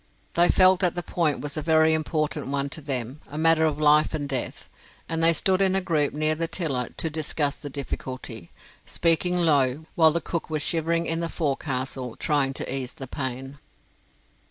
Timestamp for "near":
6.11-6.33